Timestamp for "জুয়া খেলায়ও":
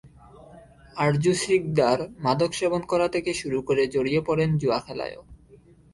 4.57-5.21